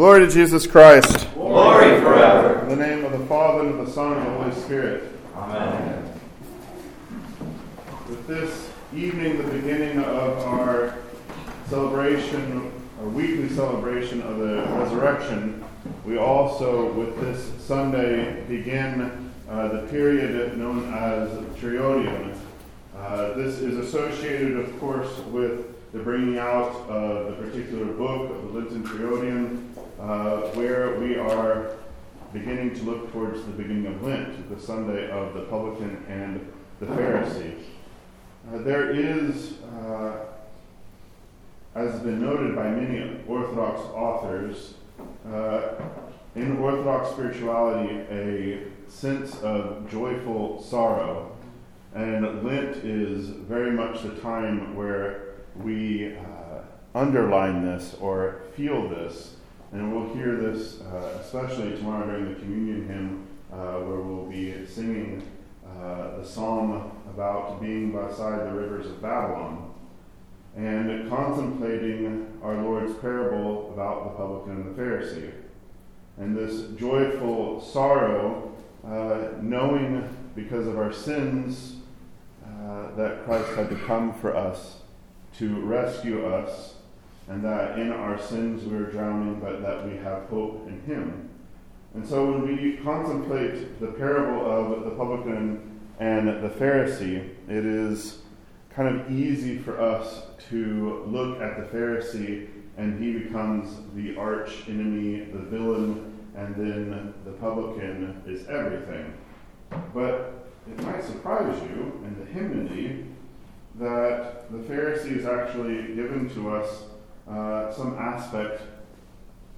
Glory 0.00 0.26
to 0.26 0.32
Jesus 0.32 0.66
Christ. 0.66 1.28
Glory 1.34 2.00
forever. 2.00 2.60
In 2.62 2.68
the 2.70 2.76
name 2.86 3.04
of 3.04 3.12
the 3.12 3.26
Father, 3.26 3.68
and 3.68 3.78
of 3.78 3.86
the 3.86 3.92
Son, 3.92 4.16
and 4.16 4.26
of 4.26 4.32
the 4.32 4.44
Holy 4.44 4.64
Spirit. 4.64 5.12
Amen. 5.36 6.10
With 8.08 8.26
this 8.26 8.70
evening, 8.94 9.36
the 9.36 9.52
beginning 9.52 9.98
of 9.98 10.38
our 10.38 10.96
celebration, 11.68 12.72
our 12.98 13.08
weekly 13.10 13.50
celebration 13.50 14.22
of 14.22 14.38
the 14.38 14.62
resurrection, 14.78 15.62
we 16.06 16.16
also, 16.16 16.90
with 16.94 17.20
this 17.20 17.62
Sunday, 17.62 18.42
begin 18.48 19.30
uh, 19.50 19.68
the 19.68 19.86
period 19.88 20.56
known 20.56 20.94
as 20.94 21.28
Triodion. 21.58 22.34
Uh, 22.96 23.34
this 23.34 23.58
is 23.58 23.76
associated, 23.76 24.56
of 24.56 24.80
course, 24.80 25.18
with 25.26 25.66
the 25.92 25.98
bringing 25.98 26.38
out 26.38 26.72
of 26.88 27.26
the 27.26 27.42
particular 27.42 27.86
book 27.86 28.30
of 28.30 28.52
the 28.52 28.58
Lenten 28.58 28.84
Triodion, 28.84 29.74
uh, 29.98 30.48
where 30.56 30.98
we 31.00 31.16
are 31.16 31.72
beginning 32.32 32.74
to 32.74 32.82
look 32.84 33.12
towards 33.12 33.44
the 33.44 33.50
beginning 33.50 33.86
of 33.86 34.02
Lent, 34.02 34.48
the 34.48 34.60
Sunday 34.60 35.10
of 35.10 35.34
the 35.34 35.42
publican 35.42 36.04
and 36.08 36.46
the 36.78 36.86
Pharisee. 36.86 37.54
Uh, 38.52 38.58
there 38.58 38.90
is, 38.90 39.54
uh, 39.62 40.26
as 41.74 41.92
has 41.92 42.00
been 42.02 42.20
noted 42.20 42.54
by 42.54 42.68
many 42.70 43.18
Orthodox 43.26 43.80
authors, 43.92 44.74
uh, 45.28 45.72
in 46.36 46.58
Orthodox 46.58 47.10
spirituality, 47.10 47.96
a 48.10 48.62
sense 48.88 49.40
of 49.40 49.90
joyful 49.90 50.62
sorrow. 50.62 51.32
And 51.94 52.44
Lent 52.44 52.76
is 52.84 53.26
very 53.26 53.72
much 53.72 54.02
the 54.02 54.14
time 54.20 54.76
where 54.76 55.29
we 55.56 56.16
uh, 56.16 56.62
underline 56.94 57.64
this 57.64 57.96
or 58.00 58.42
feel 58.56 58.88
this. 58.88 59.36
And 59.72 59.94
we'll 59.94 60.12
hear 60.14 60.36
this 60.36 60.80
uh, 60.80 61.18
especially 61.20 61.76
tomorrow 61.76 62.06
during 62.06 62.34
the 62.34 62.40
communion 62.40 62.88
hymn, 62.88 63.26
uh, 63.52 63.80
where 63.80 64.00
we'll 64.00 64.26
be 64.26 64.66
singing 64.66 65.22
uh, 65.64 66.16
the 66.18 66.24
psalm 66.24 66.90
about 67.14 67.60
being 67.60 67.92
beside 67.92 68.46
the 68.46 68.52
rivers 68.52 68.86
of 68.86 69.00
Babylon 69.00 69.72
and 70.56 71.08
contemplating 71.08 72.26
our 72.42 72.60
Lord's 72.62 72.94
parable 72.98 73.72
about 73.72 74.04
the 74.04 74.10
publican 74.16 74.62
and 74.62 74.76
the 74.76 74.82
Pharisee. 74.82 75.32
And 76.18 76.36
this 76.36 76.70
joyful 76.78 77.60
sorrow, 77.60 78.52
uh, 78.84 79.40
knowing 79.40 80.08
because 80.34 80.66
of 80.66 80.76
our 80.76 80.92
sins 80.92 81.76
uh, 82.44 82.94
that 82.96 83.24
Christ 83.24 83.52
had 83.52 83.70
to 83.70 83.76
come 83.76 84.12
for 84.14 84.36
us 84.36 84.79
to 85.40 85.60
rescue 85.62 86.26
us, 86.26 86.74
and 87.28 87.42
that 87.42 87.78
in 87.78 87.90
our 87.90 88.20
sins 88.20 88.62
we 88.64 88.76
are 88.76 88.90
drowning, 88.90 89.40
but 89.40 89.62
that 89.62 89.88
we 89.88 89.96
have 89.96 90.24
hope 90.24 90.68
in 90.68 90.80
Him. 90.82 91.30
And 91.94 92.06
so 92.06 92.30
when 92.30 92.46
we 92.46 92.76
contemplate 92.76 93.80
the 93.80 93.88
parable 93.88 94.48
of 94.48 94.84
the 94.84 94.90
publican 94.90 95.80
and 95.98 96.28
the 96.28 96.50
Pharisee, 96.50 97.30
it 97.48 97.64
is 97.64 98.18
kind 98.68 99.00
of 99.00 99.10
easy 99.10 99.58
for 99.58 99.80
us 99.80 100.24
to 100.50 101.04
look 101.06 101.40
at 101.40 101.56
the 101.56 101.76
Pharisee 101.76 102.48
and 102.76 103.02
he 103.02 103.12
becomes 103.12 103.78
the 103.94 104.16
arch 104.16 104.68
enemy, 104.68 105.24
the 105.32 105.38
villain, 105.38 106.18
and 106.36 106.54
then 106.54 107.12
the 107.24 107.32
publican 107.32 108.22
is 108.26 108.46
everything. 108.46 109.12
But 109.92 110.46
it 110.70 110.82
might 110.84 111.02
surprise 111.02 111.60
you 111.62 112.00
in 112.04 112.16
the 112.18 112.24
hymnody 112.26 113.06
that 113.78 114.50
the 114.50 114.58
Pharisee 114.58 115.16
is 115.16 115.26
actually 115.26 115.94
given 115.94 116.28
to 116.34 116.54
us 116.54 116.84
uh, 117.28 117.72
some 117.72 117.96
aspect 117.98 118.62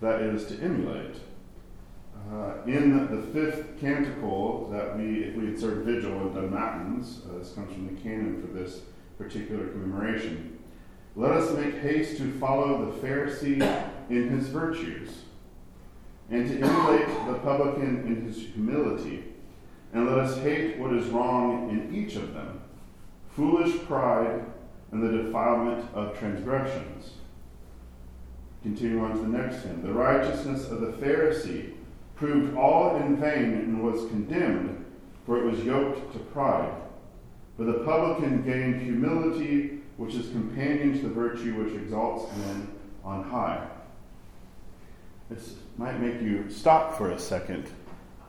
that 0.00 0.20
is 0.20 0.46
to 0.46 0.60
emulate. 0.60 1.16
Uh, 2.30 2.54
in 2.66 3.06
the 3.10 3.22
fifth 3.32 3.78
canticle 3.80 4.68
that 4.70 4.96
we, 4.96 5.24
if 5.24 5.36
we 5.36 5.46
had 5.46 5.58
served 5.58 5.86
vigil 5.86 6.12
and 6.12 6.34
done 6.34 6.52
matins, 6.52 7.20
uh, 7.28 7.38
this 7.38 7.52
comes 7.52 7.72
from 7.72 7.94
the 7.94 8.00
canon 8.02 8.40
for 8.40 8.48
this 8.48 8.80
particular 9.18 9.66
commemoration. 9.68 10.58
Let 11.16 11.30
us 11.30 11.54
make 11.56 11.80
haste 11.80 12.18
to 12.18 12.32
follow 12.38 12.90
the 12.90 13.06
Pharisee 13.06 13.60
in 14.10 14.28
his 14.30 14.48
virtues, 14.48 15.10
and 16.30 16.48
to 16.48 16.54
emulate 16.54 17.08
the 17.26 17.38
publican 17.40 18.06
in 18.06 18.26
his 18.26 18.38
humility, 18.38 19.24
and 19.92 20.06
let 20.06 20.18
us 20.18 20.38
hate 20.38 20.78
what 20.78 20.92
is 20.92 21.06
wrong 21.08 21.70
in 21.70 21.94
each 21.94 22.16
of 22.16 22.34
them 22.34 22.60
foolish 23.34 23.82
pride, 23.84 24.44
and 24.92 25.02
the 25.02 25.22
defilement 25.24 25.92
of 25.92 26.16
transgressions. 26.18 27.14
Continue 28.62 29.04
on 29.04 29.12
to 29.12 29.18
the 29.18 29.26
next 29.26 29.62
hymn. 29.62 29.82
The 29.82 29.92
righteousness 29.92 30.70
of 30.70 30.80
the 30.80 30.92
Pharisee 30.92 31.72
proved 32.14 32.56
all 32.56 32.96
in 32.96 33.16
vain 33.16 33.54
and 33.54 33.82
was 33.82 34.08
condemned, 34.08 34.84
for 35.26 35.38
it 35.38 35.44
was 35.44 35.64
yoked 35.64 36.12
to 36.12 36.18
pride. 36.18 36.72
But 37.58 37.66
the 37.66 37.84
publican 37.84 38.42
gained 38.44 38.82
humility, 38.82 39.80
which 39.96 40.14
is 40.14 40.28
companion 40.30 40.92
to 41.00 41.08
the 41.08 41.14
virtue 41.14 41.54
which 41.62 41.74
exalts 41.74 42.34
men 42.38 42.68
on 43.04 43.24
high. 43.24 43.66
This 45.28 45.54
might 45.76 46.00
make 46.00 46.20
you 46.20 46.48
stop 46.50 46.96
for 46.96 47.10
a 47.10 47.18
second 47.18 47.68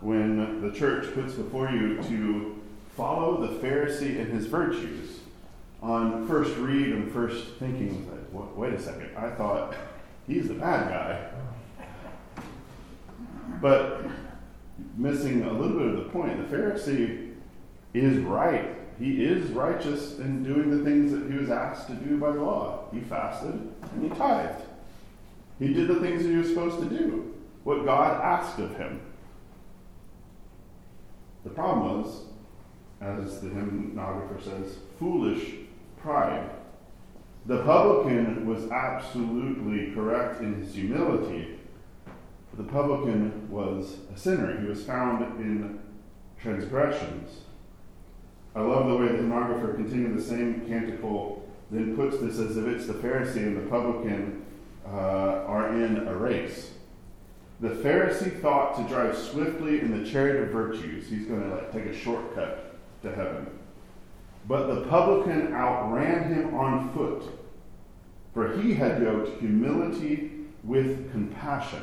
when 0.01 0.61
the 0.61 0.71
church 0.71 1.13
puts 1.13 1.33
before 1.33 1.69
you 1.69 2.01
to 2.03 2.61
follow 2.95 3.45
the 3.45 3.59
Pharisee 3.59 4.19
and 4.19 4.31
his 4.31 4.45
virtues. 4.45 5.19
On 5.81 6.27
first 6.27 6.55
read 6.57 6.87
and 6.87 7.11
first 7.11 7.57
thinking, 7.59 8.09
wait 8.31 8.73
a 8.73 8.81
second, 8.81 9.09
I 9.15 9.29
thought 9.31 9.75
he's 10.25 10.47
the 10.47 10.55
bad 10.55 10.89
guy. 10.89 12.43
But 13.61 14.01
missing 14.97 15.43
a 15.43 15.51
little 15.51 15.77
bit 15.77 15.87
of 15.87 15.97
the 15.97 16.09
point, 16.09 16.49
the 16.49 16.55
Pharisee 16.55 17.33
is 17.93 18.17
right. 18.19 18.75
He 18.97 19.23
is 19.25 19.51
righteous 19.51 20.17
in 20.19 20.43
doing 20.43 20.71
the 20.71 20.83
things 20.83 21.11
that 21.11 21.29
he 21.29 21.37
was 21.37 21.49
asked 21.49 21.87
to 21.87 21.93
do 21.95 22.17
by 22.17 22.29
law. 22.29 22.85
He 22.93 23.01
fasted 23.01 23.53
and 23.93 24.01
he 24.01 24.09
tithed. 24.17 24.63
He 25.59 25.73
did 25.73 25.87
the 25.87 25.99
things 25.99 26.23
that 26.23 26.29
he 26.29 26.37
was 26.37 26.47
supposed 26.47 26.79
to 26.79 26.85
do, 26.85 27.33
what 27.63 27.85
God 27.85 28.21
asked 28.21 28.59
of 28.59 28.75
him. 28.77 29.01
The 31.43 31.49
problem 31.51 32.01
was 32.01 32.23
as 33.01 33.41
the 33.41 33.49
hymnographer 33.49 34.41
says, 34.43 34.77
foolish 34.97 35.53
pride. 35.97 36.49
The 37.45 37.61
publican 37.63 38.47
was 38.47 38.69
absolutely 38.71 39.93
correct 39.93 40.41
in 40.41 40.61
his 40.61 40.73
humility. 40.73 41.59
The 42.55 42.63
publican 42.63 43.49
was 43.49 43.97
a 44.13 44.17
sinner. 44.17 44.59
He 44.59 44.67
was 44.67 44.83
found 44.83 45.39
in 45.39 45.79
transgressions. 46.41 47.41
I 48.55 48.61
love 48.61 48.87
the 48.87 48.95
way 48.95 49.07
the 49.07 49.23
hymnographer 49.23 49.75
continued 49.75 50.17
the 50.17 50.21
same 50.21 50.65
canticle, 50.67 51.47
then 51.69 51.95
puts 51.95 52.17
this 52.17 52.39
as 52.39 52.55
if 52.55 52.65
it's 52.65 52.87
the 52.87 52.93
Pharisee 52.93 53.43
and 53.43 53.57
the 53.57 53.69
publican 53.69 54.45
uh, 54.87 55.43
are 55.45 55.73
in 55.75 56.07
a 56.07 56.15
race. 56.15 56.71
The 57.59 57.69
Pharisee 57.69 58.41
thought 58.41 58.77
to 58.77 58.83
drive 58.83 59.17
swiftly 59.17 59.81
in 59.81 60.01
the 60.01 60.09
chariot 60.09 60.43
of 60.43 60.49
virtues. 60.49 61.09
He's 61.09 61.25
going 61.25 61.41
to 61.41 61.55
like 61.55 61.71
take 61.73 61.85
a 61.85 61.95
shortcut 61.95 62.74
to 63.05 63.15
heaven. 63.15 63.47
But 64.47 64.67
the 64.67 64.81
publican 64.81 65.53
outran 65.53 66.33
him 66.33 66.53
on 66.53 66.93
foot, 66.93 67.23
for 68.33 68.57
he 68.57 68.73
had 68.73 69.01
yoked 69.01 69.39
humility 69.39 70.31
with 70.63 71.11
compassion. 71.11 71.81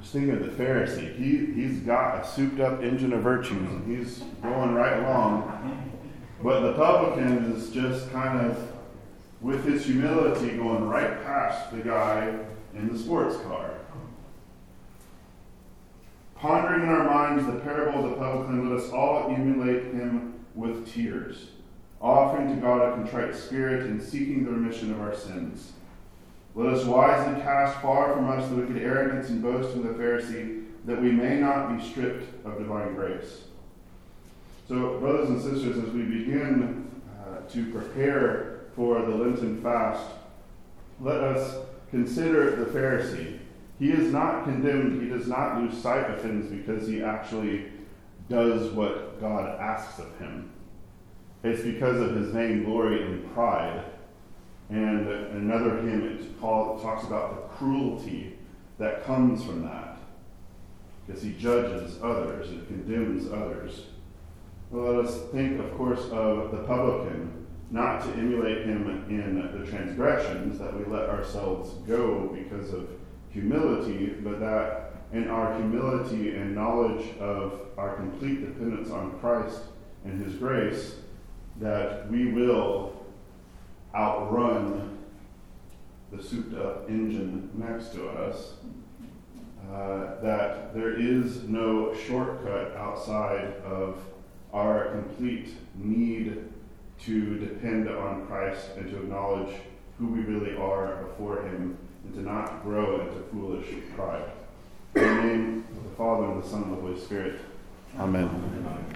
Just 0.00 0.12
thinking 0.12 0.32
of 0.32 0.44
the 0.44 0.62
Pharisee. 0.62 1.16
He, 1.16 1.46
he's 1.54 1.80
got 1.80 2.22
a 2.22 2.26
souped 2.26 2.60
up 2.60 2.82
engine 2.82 3.12
of 3.14 3.22
virtues 3.22 3.52
and 3.52 3.96
he's 3.96 4.18
going 4.42 4.74
right 4.74 4.98
along. 4.98 5.92
But 6.42 6.60
the 6.60 6.72
publican 6.74 7.52
is 7.52 7.70
just 7.70 8.12
kind 8.12 8.46
of, 8.46 8.72
with 9.40 9.64
his 9.64 9.86
humility, 9.86 10.56
going 10.56 10.86
right 10.86 11.24
past 11.24 11.70
the 11.70 11.78
guy 11.78 12.38
in 12.74 12.92
the 12.92 12.98
sports 12.98 13.36
car. 13.38 13.70
Pondering 16.38 16.82
in 16.82 16.88
our 16.90 17.04
minds 17.04 17.46
the 17.46 17.60
parable 17.60 18.04
of 18.04 18.10
the 18.10 18.16
publican, 18.16 18.68
let 18.68 18.78
us 18.78 18.92
all 18.92 19.30
emulate 19.30 19.84
him 19.84 20.34
with 20.54 20.86
tears, 20.92 21.48
offering 22.00 22.54
to 22.54 22.60
God 22.60 22.82
a 22.82 22.94
contrite 22.94 23.34
spirit 23.34 23.86
and 23.86 24.02
seeking 24.02 24.44
the 24.44 24.50
remission 24.50 24.92
of 24.92 25.00
our 25.00 25.16
sins. 25.16 25.72
Let 26.54 26.74
us 26.74 26.84
wisely 26.84 27.40
cast 27.42 27.80
far 27.80 28.14
from 28.14 28.28
us 28.28 28.48
the 28.48 28.56
wicked 28.56 28.76
arrogance 28.76 29.30
and 29.30 29.42
boast 29.42 29.74
of 29.76 29.82
the 29.82 29.90
Pharisee, 29.90 30.64
that 30.84 31.00
we 31.00 31.10
may 31.10 31.40
not 31.40 31.76
be 31.76 31.82
stripped 31.82 32.26
of 32.46 32.58
divine 32.58 32.94
grace. 32.94 33.44
So, 34.68 34.98
brothers 34.98 35.30
and 35.30 35.40
sisters, 35.40 35.78
as 35.82 35.90
we 35.90 36.02
begin 36.02 36.90
uh, 37.20 37.48
to 37.50 37.70
prepare 37.72 38.60
for 38.74 39.00
the 39.00 39.14
Lenten 39.14 39.62
fast, 39.62 40.04
let 41.00 41.22
us 41.22 41.66
consider 41.90 42.56
the 42.56 42.66
Pharisee 42.66 43.38
he 43.78 43.90
is 43.90 44.12
not 44.12 44.44
condemned. 44.44 45.02
He 45.02 45.08
does 45.08 45.26
not 45.26 45.60
lose 45.60 45.76
sight 45.76 46.10
of 46.10 46.20
things 46.20 46.46
because 46.50 46.88
he 46.88 47.02
actually 47.02 47.66
does 48.28 48.72
what 48.72 49.20
God 49.20 49.60
asks 49.60 49.98
of 49.98 50.16
him. 50.18 50.50
It's 51.42 51.62
because 51.62 52.00
of 52.00 52.16
his 52.16 52.30
vainglory 52.30 53.02
and 53.02 53.32
pride 53.34 53.84
And 54.68 55.06
another 55.08 55.80
hymn, 55.82 56.18
it 56.18 56.40
Paul 56.40 56.80
talks 56.80 57.04
about 57.04 57.34
the 57.36 57.54
cruelty 57.56 58.36
that 58.78 59.04
comes 59.04 59.44
from 59.44 59.62
that. 59.62 59.98
Because 61.06 61.22
he 61.22 61.34
judges 61.34 62.00
others 62.02 62.48
and 62.48 62.66
condemns 62.66 63.30
others. 63.30 63.86
Well, 64.70 64.92
let 64.94 65.04
us 65.04 65.20
think, 65.30 65.60
of 65.60 65.76
course, 65.76 66.02
of 66.10 66.50
the 66.50 66.64
publican, 66.64 67.46
not 67.70 68.02
to 68.02 68.08
emulate 68.14 68.66
him 68.66 69.06
in 69.08 69.60
the 69.60 69.70
transgressions, 69.70 70.58
that 70.58 70.76
we 70.76 70.84
let 70.92 71.08
ourselves 71.08 71.70
go 71.86 72.28
because 72.34 72.72
of 72.72 72.88
humility, 73.36 74.14
but 74.24 74.40
that 74.40 74.94
in 75.12 75.28
our 75.28 75.54
humility 75.58 76.34
and 76.34 76.54
knowledge 76.54 77.16
of 77.18 77.60
our 77.76 77.94
complete 77.96 78.40
dependence 78.40 78.90
on 78.90 79.18
Christ 79.20 79.60
and 80.04 80.24
His 80.24 80.36
grace, 80.36 80.96
that 81.60 82.10
we 82.10 82.32
will 82.32 83.04
outrun 83.94 84.98
the 86.10 86.22
souped 86.22 86.54
up 86.54 86.88
engine 86.88 87.50
next 87.54 87.92
to 87.92 88.08
us. 88.08 88.54
Uh, 89.70 90.20
that 90.22 90.72
there 90.74 90.98
is 90.98 91.42
no 91.42 91.92
shortcut 91.94 92.74
outside 92.76 93.54
of 93.64 93.98
our 94.52 94.90
complete 94.92 95.48
need 95.74 96.44
to 97.00 97.38
depend 97.38 97.88
on 97.88 98.26
Christ 98.26 98.68
and 98.76 98.88
to 98.90 98.98
acknowledge 98.98 99.54
who 99.98 100.06
we 100.06 100.20
really 100.20 100.56
are 100.56 101.02
before 101.02 101.42
Him 101.42 101.76
and 102.06 102.14
to 102.14 102.22
not 102.22 102.62
grow 102.62 103.00
into 103.00 103.22
foolish 103.32 103.66
pride. 103.94 104.30
In 104.94 105.02
the 105.02 105.22
name 105.22 105.64
of 105.76 105.84
the 105.84 105.96
Father, 105.96 106.26
and 106.26 106.42
the 106.42 106.48
Son, 106.48 106.62
and 106.64 106.72
the 106.72 106.80
Holy 106.80 106.98
Spirit. 106.98 107.40
Amen. 107.98 108.95